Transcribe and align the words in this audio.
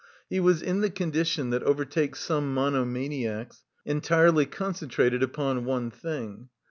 He 0.31 0.39
was 0.39 0.63
in 0.63 0.81
the 0.81 0.89
condition 0.89 1.51
that 1.51 1.61
overtakes 1.61 2.19
some 2.21 2.55
monomaniacs 2.55 3.61
entirely 3.85 4.47
concentrated 4.47 5.21
upon 5.21 5.63
one 5.63 5.91
thing. 5.91 6.49